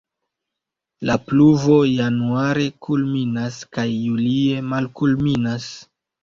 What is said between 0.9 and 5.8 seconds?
La pluvo januare kulminas kaj julie malkulminas.